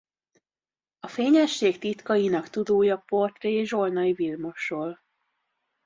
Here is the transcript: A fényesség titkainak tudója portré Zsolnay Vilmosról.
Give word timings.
A 0.99 1.07
fényesség 1.07 1.79
titkainak 1.79 2.49
tudója 2.49 2.97
portré 2.97 3.63
Zsolnay 3.63 4.13
Vilmosról. 4.13 4.99